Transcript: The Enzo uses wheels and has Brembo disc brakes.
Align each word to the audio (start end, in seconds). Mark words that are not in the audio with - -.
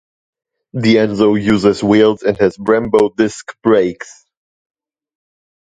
The 0.73 0.95
Enzo 0.95 1.39
uses 1.39 1.83
wheels 1.83 2.23
and 2.23 2.35
has 2.39 2.57
Brembo 2.57 3.15
disc 3.15 3.55
brakes. 3.61 4.25